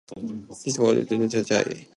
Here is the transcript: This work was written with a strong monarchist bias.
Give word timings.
This 0.65 0.79
work 0.79 0.87
was 0.87 0.95
written 0.97 0.97
with 0.97 0.99
a 0.99 1.05
strong 1.05 1.19
monarchist 1.19 1.49
bias. 1.77 1.87